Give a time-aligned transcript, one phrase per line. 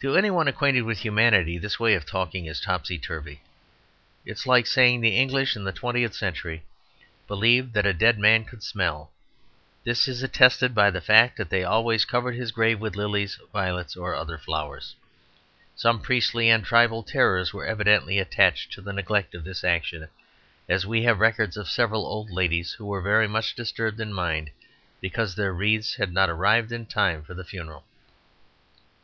[0.00, 3.40] To any one acquainted with humanity this way of talking is topsy turvy.
[4.26, 6.64] It is like saying, "The English in the twentieth century
[7.28, 9.12] believed that a dead man could smell.
[9.84, 13.94] This is attested by the fact that they always covered his grave with lilies, violets,
[13.96, 14.96] or other flowers.
[15.76, 20.08] Some priestly and tribal terrors were evidently attached to the neglect of this action,
[20.68, 24.50] as we have records of several old ladies who were very much disturbed in mind
[25.00, 27.84] because their wreaths had not arrived in time for the funeral."